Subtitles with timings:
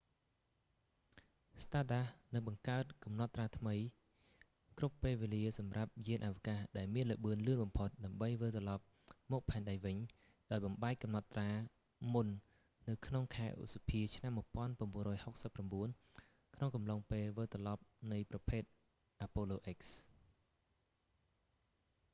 [1.63, 3.75] stardust នឹងបង្កើតកំណត់ត្រាថ្មី
[4.77, 8.83] គ្រប់ពេលវេលាសម្រាប់យានអវកាសដែលមានល្បឿនលឿនបំផុតដើម្បីវិលត្រឡប់
[9.31, 9.97] មកផែនដីវិញ
[10.51, 11.49] ដោយបំបែកកំណត់ត្រា
[12.13, 12.27] មុន
[12.89, 14.49] នៅក្នុងខែឧសភាឆ្នាំ1969
[16.55, 18.63] ក្នុងអំឡុងពេលវិលត្រឡប់នៃប្រភេទ
[19.25, 19.79] apollo x